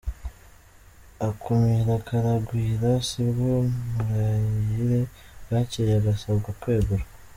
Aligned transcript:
Akumiro 1.27 1.93
karagwira 2.07 2.89
sibwo 3.09 3.51
Murayire 3.93 4.99
bwacyeye 5.43 5.93
agasabwa 5.99 6.49
kwegura! 6.61 7.05